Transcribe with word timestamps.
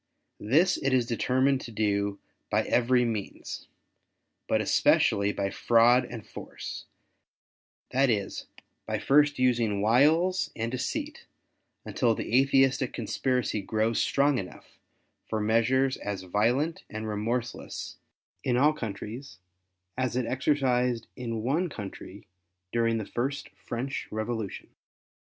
This 0.39 0.77
it 0.77 0.93
is 0.93 1.05
determined 1.05 1.61
to 1.61 1.71
do 1.71 2.17
by 2.49 2.63
every 2.63 3.05
means, 3.05 3.67
but 4.47 4.59
especially 4.59 5.31
by 5.31 5.51
fraud 5.51 6.05
and 6.05 6.25
force; 6.25 6.85
that 7.91 8.09
is 8.09 8.47
by 8.87 8.97
first 8.97 9.37
using 9.37 9.79
wiles 9.79 10.49
and 10.55 10.71
deceit 10.71 11.27
until 11.85 12.15
the 12.15 12.35
Atheistic 12.35 12.93
conspiracy 12.93 13.61
grows 13.61 14.01
strong 14.01 14.39
enough 14.39 14.79
for 15.29 15.39
measures 15.39 15.97
as 15.97 16.23
violent 16.23 16.81
and 16.89 17.07
remorseless 17.07 17.97
in 18.43 18.57
all 18.57 18.73
countries 18.73 19.37
as 19.99 20.15
it 20.15 20.25
exercised 20.25 21.05
in 21.15 21.43
one 21.43 21.69
country 21.69 22.25
during 22.71 22.97
the 22.97 23.05
first 23.05 23.49
French 23.49 24.07
Revolution. 24.09 24.69